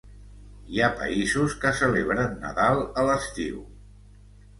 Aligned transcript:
Hi 0.69 0.79
ha 0.85 0.95
països 1.01 1.55
que 1.65 1.73
celebren 1.79 2.33
Nadal 2.45 2.81
a 3.03 3.05
l'estiu. 3.11 3.61